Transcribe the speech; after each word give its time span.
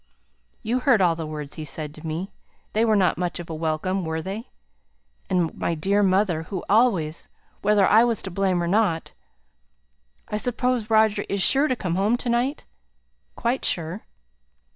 "You 0.63 0.79
heard 0.79 0.99
all 0.99 1.15
the 1.15 1.27
words 1.27 1.53
he 1.53 1.63
said 1.63 1.93
to 1.93 2.07
me; 2.07 2.31
they 2.73 2.83
were 2.83 2.95
not 2.95 3.19
much 3.19 3.39
of 3.39 3.51
a 3.51 3.53
welcome, 3.53 4.03
were 4.03 4.19
they? 4.19 4.49
And 5.29 5.55
my 5.55 5.75
dear 5.75 6.01
mother, 6.01 6.41
who 6.41 6.65
always 6.67 7.29
whether 7.61 7.85
I 7.87 8.03
was 8.03 8.23
to 8.23 8.31
blame 8.31 8.63
or 8.63 8.67
not 8.67 9.13
I 10.27 10.37
suppose 10.37 10.89
Roger 10.89 11.23
is 11.29 11.43
sure 11.43 11.67
to 11.67 11.75
come 11.75 11.93
home 11.97 12.17
to 12.17 12.29
night?" 12.29 12.65
"Quite 13.35 13.63
sure." 13.63 14.07